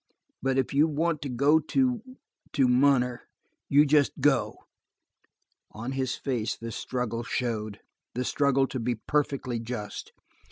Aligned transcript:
But 0.41 0.57
if 0.57 0.73
you 0.73 0.87
want 0.87 1.21
to 1.21 1.29
go 1.29 1.59
to 1.59 2.01
to 2.53 2.67
Munner, 2.67 3.27
you 3.69 3.85
just 3.85 4.19
go." 4.19 4.57
On 5.73 5.91
his 5.91 6.15
face 6.15 6.55
the 6.57 6.71
struggle 6.71 7.21
showed 7.21 7.81
the 8.15 8.25
struggle 8.25 8.65
to 8.69 8.79
be 8.79 8.95
perfectly 8.95 9.59
just. 9.59 10.11